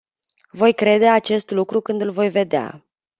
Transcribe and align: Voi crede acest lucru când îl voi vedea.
Voi 0.51 0.73
crede 0.73 1.07
acest 1.07 1.51
lucru 1.51 1.81
când 1.81 2.01
îl 2.01 2.11
voi 2.11 2.29
vedea. 2.29 2.85